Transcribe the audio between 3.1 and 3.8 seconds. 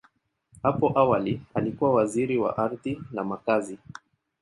na Makazi.